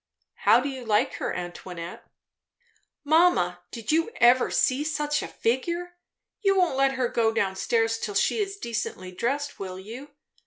[0.45, 2.03] "How do you like her, Antoinette?"
[3.03, 5.95] "Mamma, did you ever see such a figure?
[6.41, 10.09] You won't let her go down stairs till she is decently dressed, will you?